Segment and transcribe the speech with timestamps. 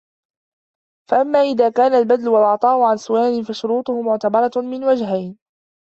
[1.11, 5.37] فَأَمَّا إذَا كَانَ الْبَذْلُ وَالْعَطَاءُ عَنْ سُؤَالٍ فَشُرُوطُهُ مُعْتَبَرَةٌ مِنْ وَجْهَيْنِ